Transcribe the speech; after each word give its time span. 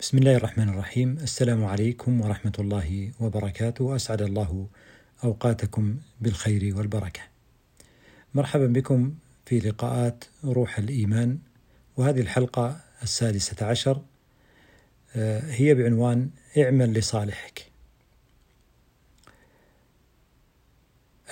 بسم 0.00 0.18
الله 0.18 0.36
الرحمن 0.36 0.68
الرحيم 0.68 1.18
السلام 1.22 1.64
عليكم 1.64 2.20
ورحمة 2.20 2.52
الله 2.58 3.12
وبركاته 3.20 3.96
أسعد 3.96 4.22
الله 4.22 4.66
أوقاتكم 5.24 5.96
بالخير 6.20 6.76
والبركة 6.76 7.20
مرحبا 8.34 8.66
بكم 8.66 9.14
في 9.46 9.58
لقاءات 9.58 10.24
روح 10.44 10.78
الإيمان 10.78 11.38
وهذه 11.96 12.20
الحلقة 12.20 12.80
السادسة 13.02 13.66
عشر 13.66 14.02
هي 15.46 15.74
بعنوان 15.74 16.30
اعمل 16.58 16.92
لصالحك 16.92 17.66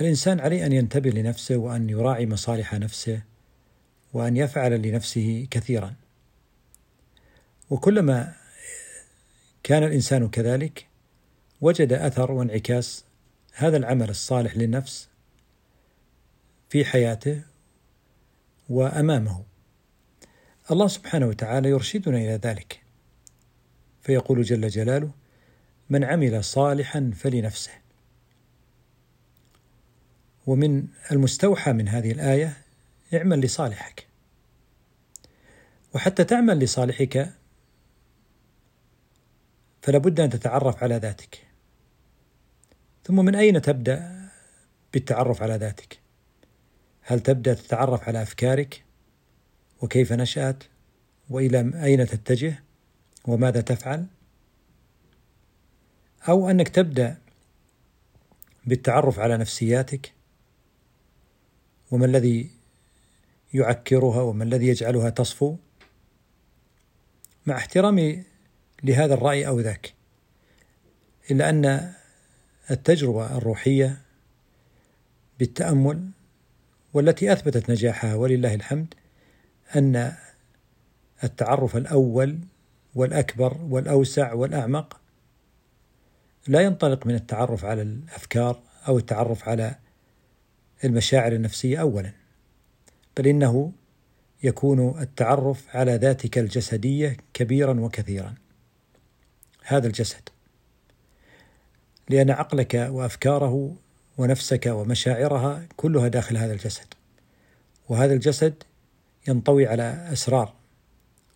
الإنسان 0.01 0.41
عليه 0.41 0.67
أن 0.67 0.73
ينتبه 0.73 1.11
لنفسه 1.11 1.57
وأن 1.57 1.91
يراعي 1.91 2.27
مصالح 2.27 2.75
نفسه 2.75 3.23
وأن 4.13 4.37
يفعل 4.37 4.83
لنفسه 4.83 5.47
كثيرا 5.51 5.95
وكلما 7.71 8.38
كان 9.69 9.85
الإنسان 9.85 10.29
كذلك؟ 10.29 10.87
وجد 11.61 11.93
أثر 11.93 12.33
وانعكاس 12.33 13.05
هذا 13.53 13.77
العمل 13.77 14.11
الصالح 14.11 14.57
للنفس 14.57 15.09
في 16.69 16.85
حياته 16.85 17.43
وأمامه. 18.69 19.45
الله 20.71 20.89
سبحانه 20.89 21.27
وتعالى 21.27 21.69
يرشدنا 21.69 22.17
إلى 22.17 22.41
ذلك. 22.45 22.81
فيقول 24.03 24.43
جل 24.43 24.69
جلاله 24.69 25.11
من 25.91 26.05
عمل 26.05 26.45
صالحا 26.45 27.11
فلنفسه. 27.15 27.73
ومن 30.47 30.87
المستوحى 31.13 31.73
من 31.73 31.89
هذه 31.89 32.11
الآية 32.13 32.57
اعمل 33.15 33.41
لصالحك. 33.41 34.07
وحتى 35.95 36.25
تعمل 36.25 36.59
لصالحك 36.59 37.38
فلا 39.89 39.99
بد 39.99 40.21
أن 40.21 40.31
تتعرف 40.31 40.83
على 40.83 40.97
ذاتك. 40.97 41.47
ثم 43.05 43.25
من 43.25 43.35
أين 43.35 43.63
تبدأ 43.63 44.29
بالتعرف 44.93 45.43
على 45.43 45.57
ذاتك؟ 45.57 45.99
هل 47.03 47.21
تبدأ 47.21 47.55
تتعرف 47.55 48.09
على 48.09 48.23
أفكارك؟ 48.23 48.85
وكيف 49.83 50.13
نشأت؟ 50.13 50.65
وإلى 51.31 51.85
أين 51.85 52.07
تتجه؟ 52.07 52.65
وماذا 53.25 53.61
تفعل؟ 53.61 54.07
أو 56.29 56.51
أنك 56.51 56.69
تبدأ 56.69 57.19
بالتعرف 58.67 59.19
على 59.19 59.37
نفسياتك؟ 59.37 60.13
وما 61.91 62.07
الذي 62.07 62.51
يعكرها؟ 63.55 64.23
وما 64.23 64.45
الذي 64.45 64.69
يجعلها 64.69 65.11
تصفو؟ 65.11 65.57
مع 67.47 67.57
احترامي 67.57 68.25
لهذا 68.83 69.15
الرأي 69.15 69.47
أو 69.47 69.61
ذاك. 69.61 69.95
إلا 71.31 71.51
أن 71.51 71.93
التجربة 72.71 73.37
الروحية 73.37 73.99
بالتأمل 75.39 76.11
والتي 76.95 77.33
أثبتت 77.33 77.71
نجاحها 77.71 78.15
ولله 78.15 78.55
الحمد 78.55 78.95
أن 79.77 80.13
التعرف 81.25 81.77
الأول 81.77 82.39
والأكبر 82.95 83.57
والأوسع 83.71 84.33
والأعمق 84.33 85.01
لا 86.49 86.61
ينطلق 86.61 87.07
من 87.07 87.15
التعرف 87.15 87.65
على 87.65 87.83
الأفكار 87.83 88.61
أو 88.89 88.99
التعرف 88.99 89.49
على 89.49 89.75
المشاعر 90.85 91.33
النفسية 91.33 91.81
أولا 91.81 92.13
بل 93.17 93.27
إنه 93.27 93.73
يكون 94.43 95.01
التعرف 95.01 95.77
على 95.77 95.97
ذاتك 95.97 96.39
الجسدية 96.39 97.17
كبيرا 97.35 97.81
وكثيرا. 97.81 98.35
هذا 99.69 99.87
الجسد. 99.87 100.29
لأن 102.09 102.31
عقلك 102.31 102.75
وأفكاره 102.75 103.77
ونفسك 104.19 104.67
ومشاعرها 104.67 105.67
كلها 105.77 106.09
داخل 106.09 106.37
هذا 106.37 106.53
الجسد. 106.53 106.87
وهذا 107.89 108.15
الجسد 108.15 108.63
ينطوي 109.29 109.67
على 109.67 110.09
أسرار 110.13 110.55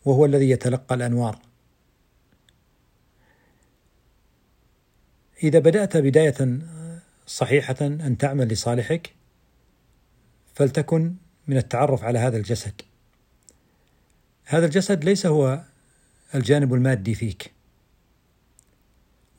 وهو 0.04 0.25
الذي 0.25 0.50
يتلقى 0.50 0.94
الأنوار. 0.94 1.38
إذا 5.42 5.59
بدأت 5.59 5.97
بداية 5.97 6.59
صحيحة 7.26 7.76
أن 7.81 8.19
تعمل 8.19 8.48
لصالحك 8.48 9.15
فلتكن 10.54 11.15
من 11.47 11.56
التعرف 11.56 12.04
على 12.04 12.19
هذا 12.19 12.37
الجسد. 12.37 12.82
هذا 14.44 14.66
الجسد 14.66 15.04
ليس 15.04 15.26
هو 15.26 15.62
الجانب 16.34 16.75
المادي 16.75 17.15
فيك. 17.15 17.53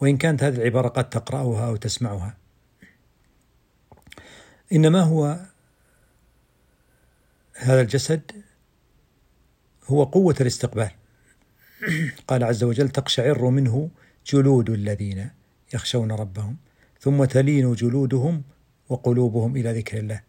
وإن 0.04 0.18
كانت 0.18 0.44
هذه 0.44 0.56
العبارة 0.56 0.88
قد 0.88 1.10
تقرأها 1.10 1.68
أو 1.68 1.76
تسمعها. 1.76 2.38
إنما 4.74 5.02
هو 5.02 5.40
هذا 7.54 7.82
الجسد 7.82 8.32
هو 9.86 10.04
قوة 10.04 10.36
الاستقبال. 10.42 10.92
قال 12.28 12.44
عز 12.44 12.64
وجل 12.64 12.90
تقشعر 12.90 13.50
منه 13.50 13.90
جلود 14.26 14.70
الذين 14.70 15.30
يخشون 15.74 16.12
ربهم 16.12 16.58
ثم 17.00 17.26
تلين 17.26 17.74
جلودهم 17.74 18.44
وقلوبهم 18.90 19.56
إلى 19.56 19.80
ذكر 19.80 19.98
الله. 19.98 20.22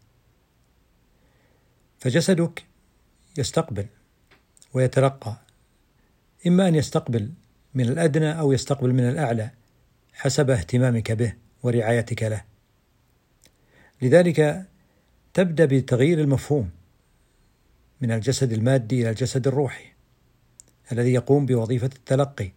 فجسدك 1.99 2.65
يستقبل 3.39 3.87
ويتلقى 4.73 5.37
إما 6.47 6.69
أن 6.69 6.75
يستقبل 6.75 7.31
من 7.75 7.89
الأدنى 7.89 8.39
أو 8.39 8.53
يستقبل 8.53 8.93
من 8.93 9.09
الأعلى. 9.09 9.64
حسب 10.15 10.51
اهتمامك 10.51 11.13
به 11.13 11.35
ورعايتك 11.63 12.23
له. 12.23 12.45
لذلك 14.03 14.67
تبدأ 15.35 15.65
بتغيير 15.65 16.21
المفهوم 16.21 16.71
من 18.01 18.13
الجسد 18.13 18.53
المادي 18.53 19.03
إلى 19.03 19.11
الجسد 19.11 19.47
الروحي 19.47 19.85
الذي 20.93 21.13
يقوم 21.13 21.47
بوظيفة 21.47 21.91
التلقي. 21.97 22.51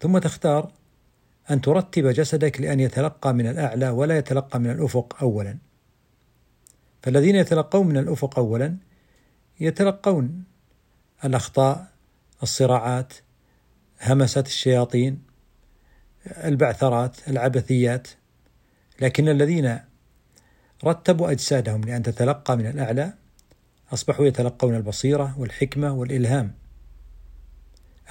ثم 0.00 0.18
تختار 0.18 0.72
أن 1.50 1.60
ترتب 1.60 2.06
جسدك 2.06 2.60
لأن 2.60 2.80
يتلقى 2.80 3.34
من 3.34 3.46
الأعلى 3.46 3.88
ولا 3.88 4.18
يتلقى 4.18 4.58
من 4.58 4.70
الأفق 4.70 5.16
اولا. 5.22 5.58
فالذين 7.02 7.36
يتلقون 7.36 7.86
من 7.86 7.96
الأفق 7.96 8.38
اولا 8.38 8.76
يتلقون 9.60 10.44
الأخطاء 11.24 11.86
الصراعات 12.42 13.12
همسة 14.02 14.40
الشياطين 14.40 15.25
البعثرات 16.26 17.28
العبثيات 17.28 18.08
لكن 19.00 19.28
الذين 19.28 19.80
رتبوا 20.84 21.30
أجسادهم 21.30 21.80
لأن 21.80 22.02
تتلقى 22.02 22.56
من 22.56 22.66
الأعلى 22.66 23.12
أصبحوا 23.92 24.26
يتلقون 24.26 24.74
البصيرة 24.74 25.38
والحكمة 25.38 25.92
والإلهام 25.92 26.52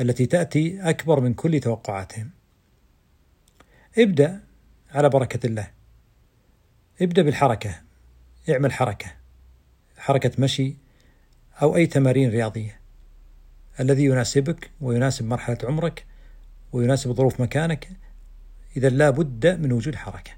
التي 0.01 0.25
تأتي 0.25 0.89
أكبر 0.89 1.19
من 1.19 1.33
كل 1.33 1.59
توقعاتهم. 1.59 2.29
ابدأ 3.97 4.43
على 4.91 5.09
بركة 5.09 5.47
الله. 5.47 5.67
ابدأ 7.01 7.21
بالحركة. 7.21 7.81
اعمل 8.49 8.73
حركة. 8.73 9.11
حركة 9.97 10.31
مشي 10.39 10.75
أو 11.61 11.75
أي 11.75 11.87
تمارين 11.87 12.29
رياضية. 12.29 12.79
الذي 13.79 14.05
يناسبك 14.05 14.71
ويناسب 14.81 15.25
مرحلة 15.25 15.57
عمرك 15.63 16.05
ويناسب 16.73 17.11
ظروف 17.11 17.41
مكانك 17.41 17.89
إذا 18.77 18.89
لا 18.89 19.09
بد 19.09 19.47
من 19.47 19.71
وجود 19.71 19.95
حركة. 19.95 20.31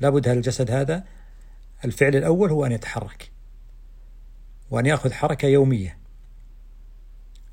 لا 0.00 0.10
بد 0.10 0.28
الجسد 0.28 0.70
هذا 0.70 1.04
الفعل 1.84 2.16
الأول 2.16 2.50
هو 2.50 2.66
أن 2.66 2.72
يتحرك 2.72 3.30
وأن 4.70 4.86
يأخذ 4.86 5.12
حركة 5.12 5.48
يومية 5.48 5.98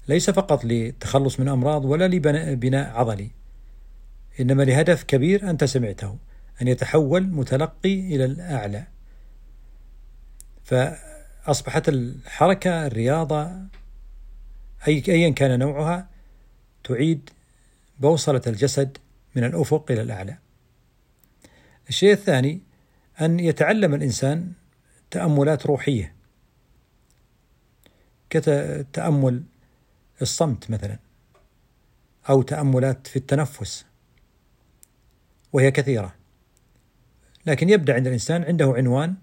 ليس 0.07 0.29
فقط 0.29 0.65
للتخلص 0.65 1.39
من 1.39 1.47
أمراض 1.47 1.85
ولا 1.85 2.07
لبناء 2.07 2.97
عضلي 2.97 3.31
إنما 4.39 4.63
لهدف 4.63 5.03
كبير 5.03 5.49
أنت 5.49 5.63
سمعته 5.63 6.17
أن 6.61 6.67
يتحول 6.67 7.23
متلقي 7.23 7.99
إلى 8.15 8.25
الأعلى. 8.25 8.87
فأصبحت 10.63 11.89
الحركة 11.89 12.87
الرياضة 12.87 13.51
أي 14.87 15.03
أيا 15.07 15.29
كان 15.29 15.59
نوعها 15.59 16.09
تعيد 16.83 17.29
بوصلة 17.99 18.41
الجسد 18.47 18.97
من 19.35 19.43
الأفق 19.43 19.91
إلى 19.91 20.01
الأعلى. 20.01 20.37
الشيء 21.89 22.11
الثاني 22.11 22.61
أن 23.21 23.39
يتعلم 23.39 23.93
الإنسان 23.93 24.51
تأملات 25.11 25.65
روحية. 25.65 26.15
كتأمل 28.29 29.43
الصمت 30.21 30.71
مثلا 30.71 30.99
أو 32.29 32.41
تأملات 32.41 33.07
في 33.07 33.15
التنفس 33.15 33.85
وهي 35.53 35.71
كثيرة. 35.71 36.15
لكن 37.45 37.69
يبدأ 37.69 37.93
عند 37.93 38.07
الإنسان 38.07 38.43
عنده 38.43 38.73
عنوان 38.77 39.15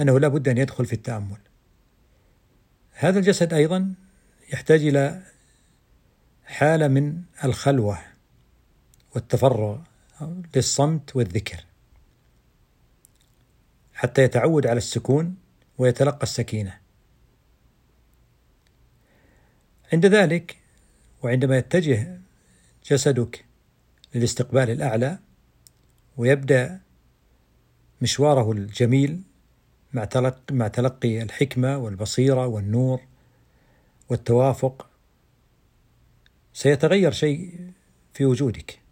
أنه 0.00 0.20
لا 0.20 0.28
بد 0.28 0.48
أن 0.48 0.58
يدخل 0.58 0.86
في 0.86 0.92
التأمل. 0.92 1.38
هذا 2.92 3.18
الجسد 3.18 3.54
أيضا 3.54 3.94
يحتاج 4.52 4.86
إلى 4.86 5.22
حالة 6.44 6.88
من 6.88 7.22
الخلوة. 7.44 8.13
والتفرغ 9.14 9.78
للصمت 10.56 11.16
والذكر. 11.16 11.64
حتى 13.94 14.22
يتعود 14.22 14.66
على 14.66 14.78
السكون 14.78 15.36
ويتلقى 15.78 16.22
السكينة. 16.22 16.78
عند 19.92 20.06
ذلك 20.06 20.56
وعندما 21.22 21.58
يتجه 21.58 22.20
جسدك 22.90 23.44
للاستقبال 24.14 24.70
الأعلى 24.70 25.18
ويبدأ 26.16 26.80
مشواره 28.02 28.52
الجميل 28.52 29.22
مع 29.92 30.04
تلقي, 30.04 30.54
مع 30.54 30.68
تلقي 30.68 31.22
الحكمة 31.22 31.78
والبصيرة 31.78 32.46
والنور 32.46 33.00
والتوافق 34.08 34.88
سيتغير 36.52 37.12
شيء 37.12 37.70
في 38.14 38.24
وجودك. 38.24 38.83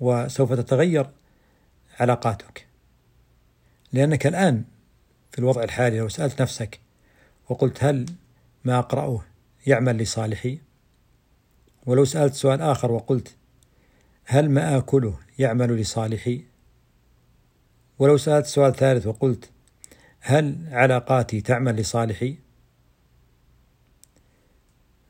وسوف 0.00 0.52
تتغير 0.52 1.10
علاقاتك. 2.00 2.66
لأنك 3.92 4.26
الآن 4.26 4.64
في 5.32 5.38
الوضع 5.38 5.62
الحالي 5.62 5.98
لو 5.98 6.08
سألت 6.08 6.42
نفسك 6.42 6.80
وقلت 7.48 7.84
هل 7.84 8.06
ما 8.64 8.78
أقرأه 8.78 9.24
يعمل 9.66 9.96
لصالحي؟ 9.96 10.58
ولو 11.86 12.04
سألت 12.04 12.34
سؤال 12.34 12.60
آخر 12.60 12.92
وقلت 12.92 13.36
هل 14.24 14.50
ما 14.50 14.76
آكله 14.76 15.18
يعمل 15.38 15.76
لصالحي؟ 15.76 16.44
ولو 17.98 18.16
سألت 18.16 18.46
سؤال 18.46 18.74
ثالث 18.76 19.06
وقلت 19.06 19.50
هل 20.20 20.68
علاقاتي 20.70 21.40
تعمل 21.40 21.76
لصالحي؟ 21.76 22.38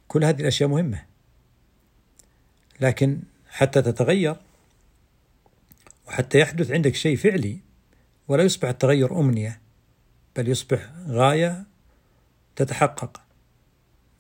كل 0.09 0.25
هذه 0.25 0.41
الأشياء 0.41 0.69
مهمة. 0.69 1.03
لكن 2.81 3.21
حتى 3.49 3.83
تتغير 3.83 4.37
وحتى 6.11 6.39
يحدث 6.39 6.71
عندك 6.71 6.95
شيء 6.95 7.17
فعلي 7.17 7.59
ولا 8.29 8.43
يصبح 8.43 8.69
التغير 8.69 9.21
أمنية 9.21 9.61
بل 10.37 10.49
يصبح 10.49 10.91
غاية 11.09 11.65
تتحقق. 12.57 13.23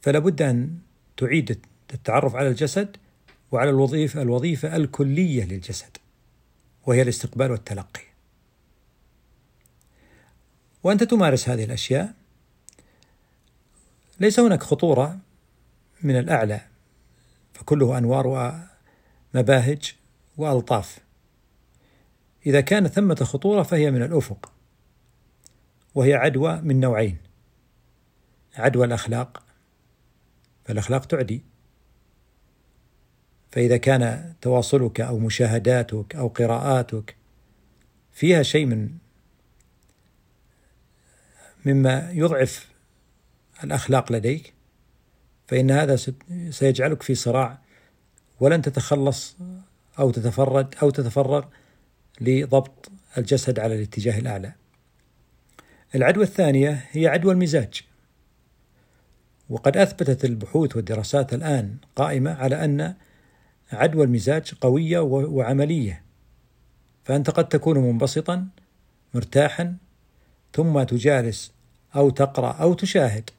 فلا 0.03 0.19
بد 0.19 0.43
أن 0.43 0.79
تعيد 1.17 1.61
التعرف 1.95 2.37
على 2.37 2.49
الجسد 2.49 2.97
وعلى 3.53 3.71
الوظيفة 3.71 4.23
الوظيفة 4.23 4.77
الكلية 4.77 5.45
للجسد 5.45 5.97
وهي 6.87 7.03
الاستقبال 7.03 7.51
والتلقي. 7.51 8.03
وأنت 10.83 11.05
تمارس 11.05 11.49
هذه 11.49 11.65
الأشياء. 11.65 12.15
ليس 14.21 14.41
هناك 14.41 14.63
خطورة 14.63 15.19
من 16.03 16.19
الأعلى 16.19 16.61
فكله 17.55 17.99
أنوار 17.99 18.27
ومباهج 19.35 19.95
وألطاف. 20.37 21.10
إذا 22.47 22.61
كان 22.61 22.89
ثمة 22.89 23.15
خطورة 23.15 23.63
فهي 23.63 23.91
من 23.91 24.03
الأفق 24.03 24.53
وهي 25.95 26.15
عدوى 26.15 26.61
من 26.61 26.81
نوعين 26.81 27.17
عدوى 28.55 28.85
الأخلاق 28.85 29.43
فالأخلاق 30.65 31.05
تعدي. 31.05 31.43
فإذا 33.51 33.77
كان 33.77 34.35
تواصلك 34.41 35.01
أو 35.01 35.19
مشاهداتك 35.19 36.17
أو 36.17 36.29
قراءاتك 36.29 37.17
فيها 38.13 38.43
شيء 38.43 38.67
من 38.67 38.91
مما 41.67 42.11
يضعف 42.11 42.69
الأخلاق 43.65 44.13
لديك 44.13 44.55
فإن 45.49 45.71
هذا 45.71 45.97
سيجعلك 46.51 47.03
في 47.03 47.15
صراع 47.15 47.59
ولن 48.41 48.63
تتخلص 48.63 49.37
أو 49.99 50.11
تتفرد 50.11 50.75
أو 50.83 50.91
تتفرغ 50.91 51.45
لضبط 52.21 52.91
الجسد 53.19 53.59
على 53.59 53.75
الاتجاه 53.75 54.19
الأعلى. 54.19 54.53
العدوى 55.95 56.25
الثانية 56.25 56.85
هي 56.91 57.07
عدوى 57.07 57.33
المزاج. 57.33 57.83
وقد 59.51 59.77
أثبتت 59.77 60.25
البحوث 60.25 60.77
والدراسات 60.77 61.35
الآن 61.35 61.77
قائمة 61.97 62.35
على 62.35 62.65
أن 62.65 62.95
عدوى 63.73 64.05
المزاج 64.05 64.55
قوية 64.61 64.99
وعملية. 65.01 66.03
فأنت 67.05 67.31
قد 67.31 67.49
تكون 67.49 67.79
منبسطا 67.79 68.49
مرتاحا 69.15 69.77
ثم 70.53 70.83
تجالس 70.83 71.53
أو 71.97 72.11
تقرأ 72.11 72.53
أو 72.53 72.75
تشاهد 72.75 73.31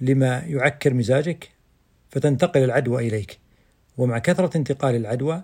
لما 0.00 0.38
يعكر 0.38 0.94
مزاجك 0.94 1.50
فتنتقل 2.10 2.64
العدوى 2.64 3.08
إليك 3.08 3.38
ومع 3.96 4.18
كثرة 4.18 4.56
انتقال 4.56 4.94
العدوى 4.94 5.42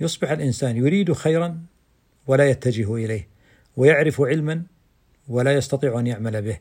يصبح 0.00 0.30
الإنسان 0.30 0.76
يريد 0.76 1.12
خيرا 1.12 1.60
ولا 2.26 2.50
يتجه 2.50 2.94
إليه 2.94 3.28
ويعرف 3.76 4.20
علما 4.20 4.62
ولا 5.28 5.54
يستطيع 5.54 6.00
أن 6.00 6.06
يعمل 6.06 6.42
به. 6.42 6.58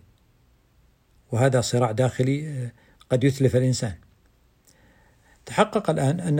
وهذا 1.31 1.61
صراع 1.61 1.91
داخلي 1.91 2.47
آه، 2.47 2.71
قد 3.09 3.23
يتلف 3.23 3.55
الإنسان. 3.55 3.95
تحقق 5.45 5.89
الآن 5.89 6.19
أن 6.19 6.39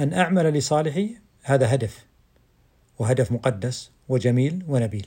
أن 0.00 0.12
أعمل 0.12 0.52
لصالحي 0.52 1.16
هذا 1.42 1.74
هدف 1.74 2.06
وهدف 2.98 3.32
مقدس 3.32 3.90
وجميل 4.08 4.64
ونبيل. 4.68 5.06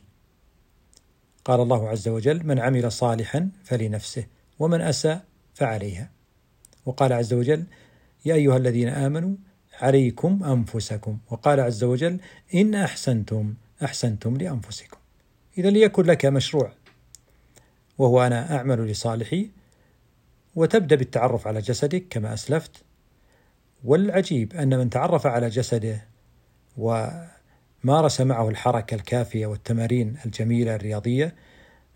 قال 1.46 1.62
الله 1.62 1.90
عز 1.90 2.08
وجل 2.08 2.48
من 2.48 2.60
عمل 2.60 2.92
صالحا 2.92 3.50
فلنفسه 3.64 4.26
ومن 4.60 4.82
أساء 4.82 5.26
فعليها. 5.54 6.12
وقال 6.86 7.14
عز 7.14 7.34
وجل 7.34 7.64
يا 8.26 8.36
أيها 8.36 8.58
الذين 8.58 8.88
آمنوا 8.90 9.36
عليكم 9.82 10.44
أنفسكم. 10.44 11.18
وقال 11.30 11.60
عز 11.60 11.84
وجل 11.84 12.20
إن 12.56 12.76
أحسنتم 12.76 13.54
أحسنتم 13.84 14.38
لأنفسكم. 14.38 14.98
إذا 15.58 15.70
ليكن 15.70 16.04
لك 16.04 16.26
مشروع 16.26 16.72
وهو 17.98 18.22
أنا 18.22 18.58
أعمل 18.58 18.86
لصالحي 18.86 19.50
وتبدأ 20.56 20.96
بالتعرف 20.96 21.48
على 21.48 21.62
جسدك 21.62 22.06
كما 22.10 22.34
أسلفت. 22.34 22.72
والعجيب 23.84 24.54
أن 24.54 24.78
من 24.78 24.90
تعرف 24.90 25.28
على 25.28 25.50
جسده 25.50 26.06
ومارس 26.78 28.22
معه 28.22 28.50
الحركة 28.50 28.96
الكافية 28.96 29.46
والتمارين 29.46 30.18
الجميلة 30.26 30.76
الرياضية 30.76 31.36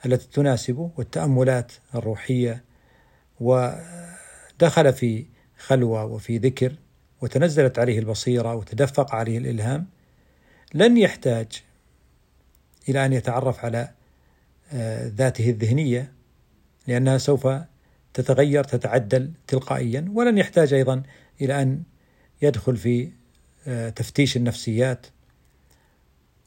التي 0.05 0.27
تناسبه 0.27 0.91
والتأملات 0.97 1.71
الروحية 1.95 2.63
ودخل 3.39 4.93
في 4.93 5.25
خلوة 5.57 6.05
وفي 6.05 6.37
ذكر 6.37 6.75
وتنزلت 7.23 7.79
عليه 7.79 7.99
البصيرة 7.99 8.55
وتدفق 8.55 9.15
عليه 9.15 9.37
الإلهام 9.37 9.85
لن 10.73 10.97
يحتاج 10.97 11.63
إلى 12.89 13.05
أن 13.05 13.13
يتعرف 13.13 13.65
على 13.65 13.91
آه، 14.73 15.07
ذاته 15.07 15.49
الذهنية 15.49 16.11
لأنها 16.87 17.17
سوف 17.17 17.47
تتغير 18.13 18.63
تتعدل 18.63 19.31
تلقائيا 19.47 20.11
ولن 20.13 20.37
يحتاج 20.37 20.73
أيضا 20.73 21.03
إلى 21.41 21.61
أن 21.61 21.83
يدخل 22.41 22.77
في 22.77 23.11
آه، 23.67 23.89
تفتيش 23.89 24.37
النفسيات 24.37 25.07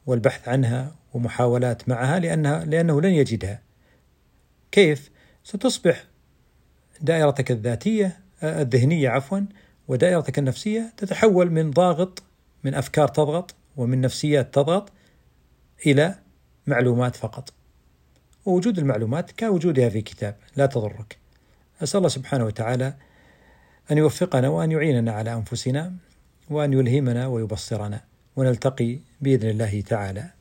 والبحث 0.05 0.47
عنها 0.47 0.95
ومحاولات 1.13 1.89
معها 1.89 2.19
لأنها 2.19 2.65
لأنه 2.65 3.01
لن 3.01 3.11
يجدها 3.11 3.61
كيف؟ 4.71 5.11
ستصبح 5.43 6.03
دائرتك 7.01 7.51
الذاتية 7.51 8.19
آه، 8.43 8.61
الذهنية 8.61 9.09
عفوا 9.09 9.41
ودائرتك 9.87 10.39
النفسية 10.39 10.93
تتحول 10.97 11.51
من 11.51 11.71
ضاغط 11.71 12.23
من 12.63 12.73
أفكار 12.73 13.07
تضغط 13.07 13.55
ومن 13.77 14.01
نفسيات 14.01 14.53
تضغط 14.53 14.91
إلى 15.85 16.15
معلومات 16.67 17.15
فقط. 17.15 17.53
ووجود 18.45 18.79
المعلومات 18.79 19.31
كوجودها 19.39 19.89
في 19.89 20.01
كتاب 20.01 20.35
لا 20.55 20.65
تضرك. 20.65 21.17
أسأل 21.83 21.97
الله 21.97 22.09
سبحانه 22.09 22.45
وتعالى 22.45 22.93
أن 23.91 23.97
يوفقنا 23.97 24.49
وأن 24.49 24.71
يعيننا 24.71 25.11
على 25.11 25.33
أنفسنا 25.33 25.93
وأن 26.49 26.73
يلهمنا 26.73 27.27
ويبصرنا. 27.27 28.01
ونلتقي 28.35 28.99
بإذن 29.21 29.49
الله 29.49 29.81
تعالى. 29.81 30.36